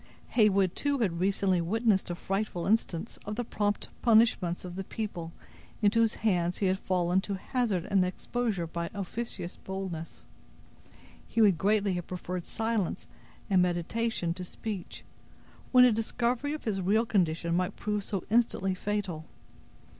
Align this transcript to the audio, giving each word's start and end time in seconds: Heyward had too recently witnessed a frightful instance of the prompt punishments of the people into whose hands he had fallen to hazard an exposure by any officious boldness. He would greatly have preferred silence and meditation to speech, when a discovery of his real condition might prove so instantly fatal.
Heyward 0.29 0.71
had 0.71 0.75
too 0.75 0.97
recently 0.97 1.61
witnessed 1.61 2.09
a 2.09 2.15
frightful 2.15 2.65
instance 2.65 3.19
of 3.23 3.35
the 3.35 3.43
prompt 3.43 3.89
punishments 4.01 4.65
of 4.65 4.75
the 4.75 4.83
people 4.83 5.31
into 5.79 5.99
whose 5.99 6.15
hands 6.15 6.57
he 6.57 6.65
had 6.65 6.79
fallen 6.79 7.21
to 7.21 7.35
hazard 7.35 7.85
an 7.85 8.03
exposure 8.03 8.65
by 8.65 8.87
any 8.87 8.95
officious 8.99 9.57
boldness. 9.57 10.25
He 11.27 11.39
would 11.39 11.59
greatly 11.59 11.93
have 11.93 12.07
preferred 12.07 12.47
silence 12.47 13.05
and 13.47 13.61
meditation 13.61 14.33
to 14.33 14.43
speech, 14.43 15.03
when 15.71 15.85
a 15.85 15.91
discovery 15.91 16.53
of 16.53 16.63
his 16.63 16.81
real 16.81 17.05
condition 17.05 17.55
might 17.55 17.75
prove 17.75 18.03
so 18.03 18.23
instantly 18.31 18.73
fatal. 18.73 19.25